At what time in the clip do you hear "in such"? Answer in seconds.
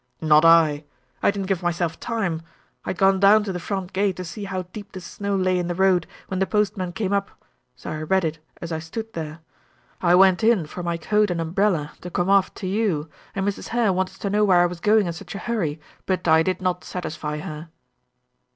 15.05-15.35